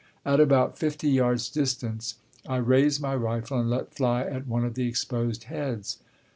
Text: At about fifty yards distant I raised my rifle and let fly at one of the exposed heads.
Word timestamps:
At 0.25 0.39
about 0.39 0.79
fifty 0.79 1.09
yards 1.09 1.47
distant 1.47 2.15
I 2.47 2.55
raised 2.55 3.03
my 3.03 3.15
rifle 3.15 3.59
and 3.59 3.69
let 3.69 3.93
fly 3.93 4.23
at 4.23 4.47
one 4.47 4.65
of 4.65 4.73
the 4.73 4.87
exposed 4.87 5.43
heads. 5.43 5.99